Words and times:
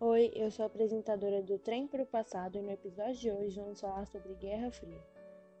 Oi, 0.00 0.30
eu 0.32 0.48
sou 0.48 0.62
a 0.62 0.66
apresentadora 0.66 1.42
do 1.42 1.58
Trem 1.58 1.88
para 1.88 2.04
o 2.04 2.06
Passado 2.06 2.56
e 2.56 2.62
no 2.62 2.70
episódio 2.70 3.16
de 3.16 3.32
hoje 3.32 3.60
vamos 3.60 3.80
falar 3.80 4.06
sobre 4.06 4.32
Guerra 4.36 4.70
Fria. 4.70 5.02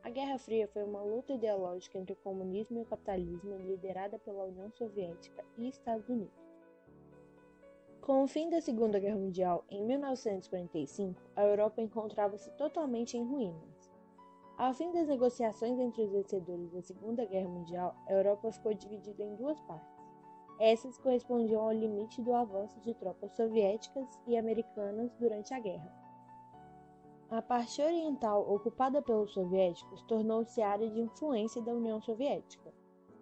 A 0.04 0.10
Guerra 0.10 0.38
Fria 0.38 0.68
foi 0.68 0.84
uma 0.84 1.02
luta 1.02 1.32
ideológica 1.32 1.98
entre 1.98 2.12
o 2.12 2.22
comunismo 2.22 2.78
e 2.78 2.82
o 2.82 2.84
capitalismo 2.84 3.56
liderada 3.56 4.16
pela 4.20 4.44
União 4.44 4.70
Soviética 4.70 5.44
e 5.56 5.68
Estados 5.68 6.08
Unidos. 6.08 6.38
Com 8.00 8.22
o 8.22 8.28
fim 8.28 8.48
da 8.48 8.60
Segunda 8.60 9.00
Guerra 9.00 9.16
Mundial, 9.16 9.64
em 9.68 9.84
1945, 9.84 11.20
a 11.34 11.42
Europa 11.42 11.82
encontrava-se 11.82 12.48
totalmente 12.52 13.16
em 13.16 13.24
ruínas. 13.24 13.90
Ao 14.56 14.72
fim 14.72 14.92
das 14.92 15.08
negociações 15.08 15.80
entre 15.80 16.04
os 16.04 16.12
vencedores 16.12 16.70
da 16.70 16.80
Segunda 16.80 17.24
Guerra 17.24 17.48
Mundial, 17.48 17.92
a 18.06 18.12
Europa 18.12 18.52
ficou 18.52 18.72
dividida 18.72 19.20
em 19.20 19.34
duas 19.34 19.60
partes. 19.62 19.97
Essas 20.58 20.98
correspondiam 20.98 21.62
ao 21.62 21.72
limite 21.72 22.20
do 22.20 22.34
avanço 22.34 22.80
de 22.80 22.92
tropas 22.94 23.32
soviéticas 23.36 24.06
e 24.26 24.36
americanas 24.36 25.14
durante 25.18 25.54
a 25.54 25.60
guerra. 25.60 25.92
A 27.30 27.40
parte 27.42 27.80
oriental, 27.82 28.50
ocupada 28.50 29.02
pelos 29.02 29.34
soviéticos, 29.34 30.02
tornou-se 30.04 30.60
área 30.62 30.88
de 30.88 31.00
influência 31.00 31.62
da 31.62 31.72
União 31.72 32.00
Soviética. 32.00 32.72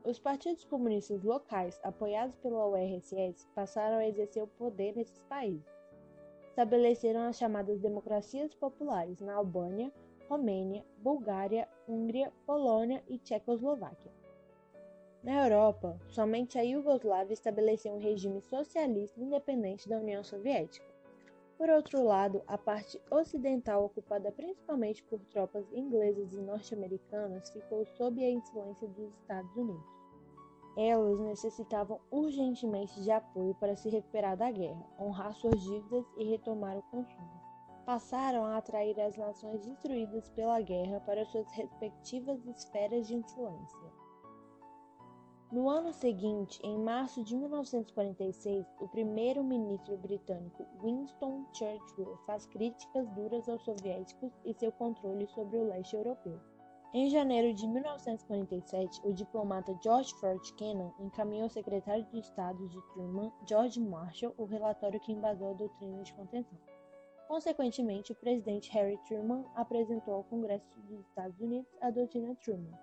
Os 0.05 0.19
partidos 0.19 0.65
comunistas 0.65 1.25
locais, 1.25 1.79
apoiados 1.83 2.37
pela 2.37 2.69
URSS, 2.69 3.49
passaram 3.55 3.99
a 3.99 4.07
exercer 4.07 4.45
o 4.45 4.47
poder 4.47 4.95
nesses 4.95 5.21
países. 5.25 5.67
Estabeleceram 6.49 7.23
as 7.23 7.37
chamadas 7.37 7.81
democracias 7.81 8.55
populares 8.55 9.21
na 9.21 9.35
Albânia, 9.35 9.93
Romênia, 10.29 10.87
Bulgária, 10.99 11.69
Hungria, 11.89 12.33
Polônia 12.47 13.03
e 13.09 13.19
Tchecoslováquia. 13.19 14.13
Na 15.27 15.45
Europa, 15.45 16.01
somente 16.07 16.57
a 16.57 16.63
Iugoslávia 16.63 17.35
estabeleceu 17.35 17.93
um 17.93 17.99
regime 17.99 18.41
socialista 18.41 19.21
independente 19.21 19.89
da 19.89 19.99
União 19.99 20.23
Soviética. 20.23 20.87
Por 21.59 21.69
outro 21.69 22.05
lado, 22.05 22.45
a 22.47 22.57
parte 22.57 23.03
ocidental, 23.11 23.87
ocupada 23.87 24.31
principalmente 24.31 25.03
por 25.03 25.19
tropas 25.25 25.67
inglesas 25.73 26.33
e 26.33 26.41
norte-americanas, 26.41 27.51
ficou 27.51 27.85
sob 27.97 28.25
a 28.25 28.31
influência 28.31 28.87
dos 28.87 29.13
Estados 29.15 29.57
Unidos. 29.57 29.85
Elas 30.77 31.19
necessitavam 31.19 31.99
urgentemente 32.09 33.03
de 33.03 33.11
apoio 33.11 33.57
para 33.57 33.75
se 33.75 33.89
recuperar 33.89 34.37
da 34.37 34.53
guerra, 34.53 34.87
honrar 34.97 35.35
suas 35.35 35.61
dívidas 35.61 36.07
e 36.17 36.23
retomar 36.23 36.79
o 36.79 36.83
consumo. 36.85 37.43
Passaram 37.85 38.45
a 38.45 38.59
atrair 38.59 39.01
as 39.01 39.17
nações 39.17 39.67
destruídas 39.67 40.29
pela 40.29 40.61
guerra 40.61 41.01
para 41.01 41.25
suas 41.25 41.51
respectivas 41.51 42.47
esferas 42.47 43.09
de 43.09 43.17
influência. 43.17 44.06
No 45.53 45.69
ano 45.71 45.93
seguinte, 45.93 46.61
em 46.65 46.77
março 46.77 47.23
de 47.23 47.37
1946, 47.37 48.67
o 48.81 48.89
primeiro-ministro 48.89 49.97
britânico 49.97 50.67
Winston 50.83 51.47
Churchill 51.53 52.19
faz 52.27 52.47
críticas 52.47 53.09
duras 53.11 53.49
aos 53.49 53.63
soviéticos 53.63 54.33
e 54.45 54.53
seu 54.53 54.73
controle 54.73 55.25
sobre 55.29 55.57
o 55.59 55.69
leste 55.69 55.95
europeu. 55.95 56.41
Em 56.93 57.09
janeiro 57.11 57.55
de 57.55 57.65
1947, 57.65 59.01
o 59.05 59.13
diplomata 59.13 59.79
George 59.81 60.13
Fort 60.15 60.53
Kennan 60.57 60.93
encaminhou 60.99 61.45
ao 61.45 61.51
secretário 61.51 62.05
de 62.07 62.19
Estado 62.19 62.69
de 62.69 62.83
Truman, 62.89 63.31
George 63.49 63.79
Marshall, 63.81 64.35
o 64.37 64.47
relatório 64.47 64.99
que 64.99 65.13
embasou 65.13 65.51
a 65.51 65.55
doutrina 65.55 66.03
de 66.03 66.13
contenção. 66.15 66.59
Consequentemente, 67.29 68.11
o 68.11 68.17
presidente 68.17 68.71
Harry 68.73 68.99
Truman 69.07 69.45
apresentou 69.55 70.15
ao 70.15 70.25
Congresso 70.25 70.67
dos 70.89 71.07
Estados 71.07 71.41
Unidos 71.41 71.71
a 71.81 71.91
doutrina 71.91 72.35
Truman, 72.37 72.77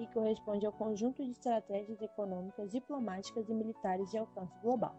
e 0.00 0.06
corresponde 0.08 0.66
ao 0.66 0.72
conjunto 0.72 1.22
de 1.24 1.30
estratégias 1.30 2.00
econômicas, 2.00 2.70
diplomáticas 2.70 3.48
e 3.48 3.54
militares 3.54 4.10
de 4.10 4.18
alcance 4.18 4.58
global. 4.60 4.94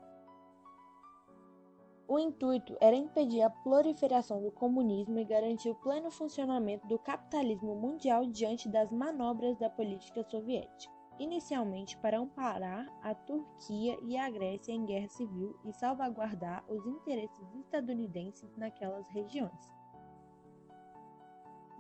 O 2.07 2.19
intuito 2.19 2.75
era 2.81 2.95
impedir 2.95 3.41
a 3.41 3.49
proliferação 3.49 4.41
do 4.41 4.52
comunismo 4.52 5.17
e 5.17 5.23
garantir 5.23 5.69
o 5.69 5.75
pleno 5.75 6.11
funcionamento 6.11 6.85
do 6.85 6.99
capitalismo 6.99 7.73
mundial 7.73 8.25
diante 8.25 8.67
das 8.67 8.91
manobras 8.91 9.57
da 9.57 9.69
política 9.69 10.22
soviética, 10.25 10.94
inicialmente 11.17 11.97
para 12.00 12.19
amparar 12.19 12.85
a 13.01 13.16
Turquia 13.16 13.97
e 14.03 14.17
a 14.17 14.29
Grécia 14.29 14.73
em 14.73 14.85
guerra 14.85 15.07
civil 15.07 15.57
e 15.63 15.72
salvaguardar 15.72 16.66
os 16.67 16.85
interesses 16.85 17.56
estadunidenses 17.56 18.57
naquelas 18.57 19.07
regiões. 19.09 19.81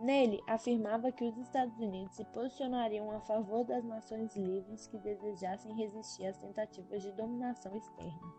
Nele, 0.01 0.41
afirmava 0.47 1.11
que 1.11 1.23
os 1.23 1.37
Estados 1.37 1.77
Unidos 1.77 2.15
se 2.15 2.25
posicionariam 2.25 3.11
a 3.11 3.21
favor 3.21 3.63
das 3.63 3.83
nações 3.83 4.35
livres 4.35 4.87
que 4.87 4.97
desejassem 4.97 5.75
resistir 5.75 6.25
às 6.25 6.39
tentativas 6.39 7.03
de 7.03 7.11
dominação 7.11 7.77
externa. 7.77 8.33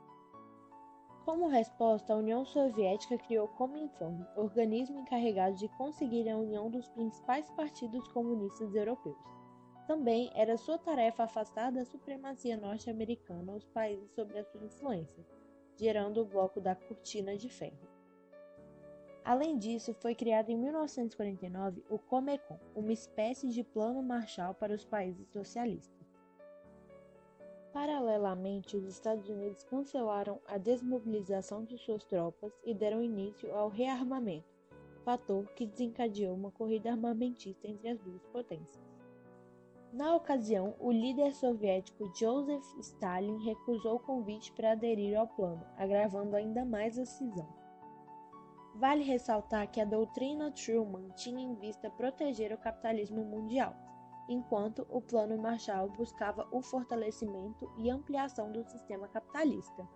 Como 1.25 1.47
resposta, 1.47 2.13
a 2.13 2.17
União 2.17 2.45
Soviética 2.45 3.17
criou 3.17 3.47
o 3.47 3.57
Comintern, 3.57 4.27
organismo 4.37 4.99
encarregado 4.99 5.55
de 5.55 5.69
conseguir 5.69 6.29
a 6.29 6.37
união 6.37 6.69
dos 6.69 6.89
principais 6.89 7.49
partidos 7.53 8.09
comunistas 8.09 8.75
europeus. 8.75 9.17
Também 9.87 10.33
era 10.35 10.57
sua 10.57 10.79
tarefa 10.79 11.23
afastar 11.23 11.71
da 11.71 11.85
supremacia 11.85 12.57
norte-americana 12.57 13.55
os 13.55 13.65
países 13.67 14.11
sob 14.11 14.37
a 14.37 14.45
sua 14.45 14.65
influência, 14.65 15.25
gerando 15.77 16.23
o 16.23 16.27
bloco 16.27 16.61
da 16.61 16.75
Cortina 16.75 17.37
de 17.37 17.49
Ferro. 17.49 18.02
Além 19.25 19.57
disso, 19.57 19.95
foi 19.95 20.15
criado 20.17 20.51
em 20.51 20.57
1949 20.57 21.85
o 21.89 21.99
Comecon, 21.99 22.59
uma 22.75 22.93
espécie 22.93 23.49
de 23.49 23.63
plano 23.63 24.03
Marshall 24.03 24.53
para 24.55 24.75
os 24.75 24.85
países 24.85 25.29
socialistas. 25.29 26.03
Paralelamente, 27.73 28.77
os 28.77 28.85
Estados 28.85 29.29
Unidos 29.29 29.63
cancelaram 29.65 30.41
a 30.47 30.59
desmobilização 30.59 31.65
de 31.65 31.79
suas 31.79 32.05
tropas 32.05 32.53
e 32.65 32.75
deram 32.75 33.03
início 33.03 33.55
ao 33.55 33.69
rearmamento, 33.69 34.53
fator 35.05 35.47
que 35.55 35.67
desencadeou 35.67 36.35
uma 36.35 36.51
corrida 36.51 36.91
armamentista 36.91 37.69
entre 37.69 37.89
as 37.89 37.99
duas 38.01 38.27
potências. 38.27 38.93
Na 39.93 40.17
ocasião, 40.17 40.75
o 40.81 40.91
líder 40.91 41.33
soviético 41.33 42.11
Joseph 42.15 42.65
Stalin 42.81 43.45
recusou 43.45 43.97
o 43.97 44.01
convite 44.01 44.51
para 44.53 44.73
aderir 44.73 45.19
ao 45.19 45.29
plano, 45.29 45.65
agravando 45.77 46.35
ainda 46.35 46.65
mais 46.65 46.99
a 46.99 47.05
cisão. 47.05 47.62
Vale 48.75 49.05
ressaltar 49.05 49.71
que 49.71 49.81
a 49.81 49.85
doutrina 49.85 50.51
Truman 50.51 51.11
tinha 51.11 51.41
em 51.41 51.55
vista 51.55 51.91
proteger 51.91 52.53
o 52.53 52.59
capitalismo 52.59 53.23
mundial, 53.23 53.77
enquanto 54.29 54.87
o 54.91 55.01
Plano 55.01 55.37
Marshall 55.37 55.91
buscava 55.91 56.49
o 56.51 56.63
fortalecimento 56.63 57.71
e 57.77 57.91
ampliação 57.91 58.51
do 58.51 58.65
sistema 58.65 59.07
capitalista. 59.09 59.87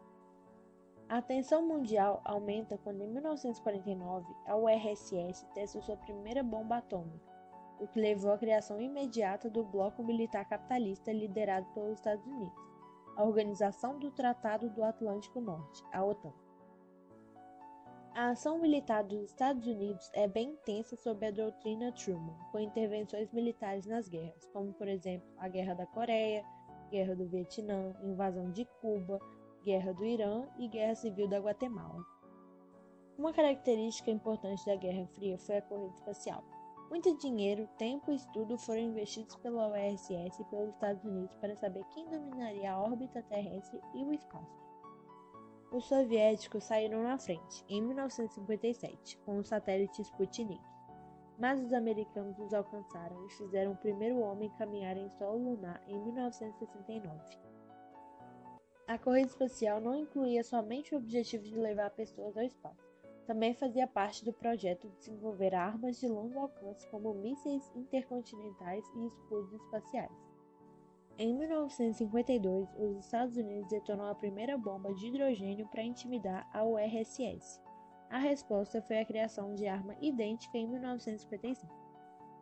A 1.09 1.22
tensão 1.22 1.66
mundial 1.66 2.20
aumenta 2.25 2.76
quando, 2.78 3.00
em 3.00 3.09
1949, 3.09 4.26
a 4.44 4.56
URSS 4.56 5.47
testa 5.54 5.81
sua 5.81 5.97
primeira 5.97 6.43
bomba 6.43 6.78
atômica, 6.78 7.32
o 7.78 7.87
que 7.87 8.00
levou 8.00 8.32
à 8.32 8.38
criação 8.38 8.81
imediata 8.81 9.48
do 9.48 9.62
Bloco 9.64 10.03
Militar 10.03 10.48
Capitalista 10.48 11.12
liderado 11.12 11.66
pelos 11.72 11.98
Estados 11.98 12.26
Unidos, 12.26 12.60
a 13.16 13.25
Organização 13.25 13.98
do 13.98 14.10
Tratado 14.10 14.69
do 14.69 14.82
Atlântico 14.82 15.41
Norte, 15.41 15.82
a 15.93 16.04
OTAN. 16.04 16.32
A 18.16 18.31
ação 18.31 18.59
militar 18.59 19.04
dos 19.04 19.25
Estados 19.25 19.66
Unidos 19.66 20.10
é 20.15 20.27
bem 20.27 20.53
intensa 20.53 20.97
sob 20.97 21.27
a 21.27 21.31
doutrina 21.31 21.93
Truman, 21.93 22.34
com 22.50 22.59
intervenções 22.59 23.31
militares 23.31 23.84
nas 23.84 24.09
guerras, 24.09 24.49
como 24.54 24.72
por 24.72 24.88
exemplo 24.88 25.28
a 25.37 25.47
Guerra 25.49 25.75
da 25.75 25.84
Coreia, 25.84 26.43
Guerra 26.91 27.15
do 27.15 27.28
Vietnã, 27.28 27.94
invasão 28.03 28.50
de 28.53 28.65
Cuba, 28.81 29.21
Guerra 29.62 29.93
do 29.93 30.03
Irã 30.03 30.49
e 30.59 30.66
Guerra 30.66 30.94
Civil 30.94 31.28
da 31.28 31.38
Guatemala. 31.38 32.03
Uma 33.19 33.34
característica 33.34 34.10
importante 34.10 34.65
da 34.65 34.76
Guerra 34.76 35.06
Fria 35.09 35.37
foi 35.37 35.59
a 35.59 35.62
corrida 35.62 35.97
espacial. 35.97 36.43
Muito 36.88 37.15
dinheiro, 37.19 37.69
tempo 37.76 38.10
e 38.10 38.16
estudo 38.16 38.56
foram 38.56 38.81
investidos 38.81 39.37
pela 39.37 39.69
URSS 39.69 40.41
e 40.41 40.44
pelos 40.47 40.71
Estados 40.71 41.05
Unidos 41.05 41.37
para 41.37 41.55
saber 41.55 41.84
quem 41.93 42.09
dominaria 42.09 42.72
a 42.72 42.81
órbita 42.81 43.22
terrestre 43.25 43.78
e 43.94 44.03
o 44.03 44.15
espaço. 44.15 44.66
Os 45.71 45.84
soviéticos 45.87 46.65
saíram 46.65 47.03
na 47.03 47.19
frente, 47.19 47.65
em 47.69 47.82
1957, 47.82 49.19
com 49.19 49.38
o 49.38 49.44
satélite 49.44 50.00
Sputnik, 50.02 50.62
mas 51.38 51.61
os 51.61 51.73
americanos 51.73 52.38
os 52.38 52.55
alcançaram 52.55 53.26
e 53.26 53.31
fizeram 53.31 53.73
o 53.73 53.76
primeiro 53.76 54.20
homem 54.20 54.49
caminhar 54.58 54.96
em 54.96 55.11
solo 55.11 55.50
lunar 55.50 55.82
em 55.88 55.99
1969. 55.99 57.46
A 58.87 58.96
corrida 58.96 59.29
espacial 59.29 59.81
não 59.81 59.96
incluía 59.96 60.44
somente 60.44 60.94
o 60.94 60.99
objetivo 60.99 61.43
de 61.43 61.58
levar 61.58 61.90
pessoas 61.90 62.37
ao 62.37 62.44
espaço, 62.44 62.87
também 63.26 63.52
fazia 63.55 63.88
parte 63.88 64.25
do 64.25 64.32
projeto 64.32 64.88
de 64.88 64.96
desenvolver 64.99 65.52
armas 65.52 65.99
de 65.99 66.06
longo 66.06 66.38
alcance 66.38 66.88
como 66.88 67.12
mísseis 67.12 67.69
intercontinentais 67.75 68.85
e 68.94 69.06
escudos 69.06 69.52
espaciais. 69.52 70.36
Em 71.18 71.32
1952, 71.32 72.68
os 72.78 72.98
Estados 72.98 73.38
Unidos 73.38 73.70
detonou 73.70 74.06
a 74.06 74.14
primeira 74.14 74.58
bomba 74.58 74.92
de 74.92 75.06
hidrogênio 75.06 75.66
para 75.66 75.82
intimidar 75.82 76.46
a 76.52 76.62
URSS. 76.62 77.58
A 78.10 78.18
resposta 78.18 78.82
foi 78.82 78.98
a 78.98 79.04
criação 79.04 79.54
de 79.54 79.66
arma 79.66 79.96
idêntica 80.02 80.58
em 80.58 80.68
1955, 80.68 81.74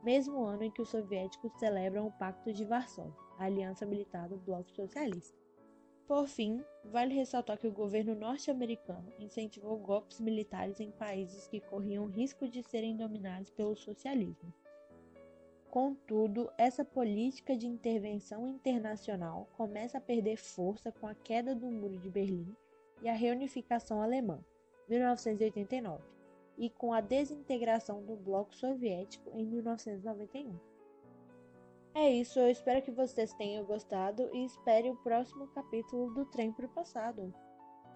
mesmo 0.03 0.43
ano 0.43 0.65
em 0.65 0.73
que 0.73 0.83
os 0.83 0.89
soviéticos 0.89 1.53
celebram 1.57 2.09
o 2.09 2.13
Pacto 2.13 2.53
de 2.53 2.65
Varsóvia, 2.65 3.15
a 3.39 3.45
aliança 3.45 3.87
militar 3.87 4.29
do 4.29 4.39
Bloco 4.39 4.69
Socialista. 4.73 5.39
Por 6.09 6.27
fim, 6.27 6.61
vale 6.85 7.15
ressaltar 7.15 7.57
que 7.57 7.69
o 7.69 7.73
governo 7.73 8.17
norte-americano 8.17 9.13
incentivou 9.21 9.79
golpes 9.79 10.21
militares 10.21 10.81
em 10.81 10.91
países 10.91 11.47
que 11.47 11.61
corriam 11.61 12.07
risco 12.07 12.49
de 12.49 12.61
serem 12.65 12.97
dominados 12.97 13.51
pelo 13.51 13.77
socialismo. 13.77 14.53
Contudo, 15.75 16.53
essa 16.57 16.85
política 16.85 17.57
de 17.57 17.67
intervenção 17.67 18.47
internacional 18.47 19.49
começa 19.57 19.99
a 19.99 20.01
perder 20.01 20.37
força 20.37 20.93
com 20.93 21.09
a 21.09 21.17
queda 21.17 21.53
do 21.53 21.67
Muro 21.67 21.99
de 21.99 22.09
Berlim 22.09 22.55
e 23.03 23.09
a 23.09 23.13
reunificação 23.13 24.01
alemã, 24.01 24.39
1989, 24.89 26.01
e 26.57 26.71
com 26.71 26.93
a 26.93 27.01
desintegração 27.01 28.05
do 28.05 28.15
Bloco 28.15 28.55
Soviético 28.55 29.37
em 29.37 29.45
1991. 29.45 30.55
É 31.93 32.09
isso, 32.09 32.39
eu 32.39 32.49
espero 32.49 32.81
que 32.81 32.93
vocês 32.93 33.33
tenham 33.33 33.65
gostado 33.65 34.31
e 34.33 34.45
espere 34.45 34.89
o 34.89 34.97
próximo 34.99 35.49
capítulo 35.49 36.15
do 36.15 36.25
Trem 36.27 36.53
para 36.53 36.67
o 36.67 36.73
Passado. 36.73 37.35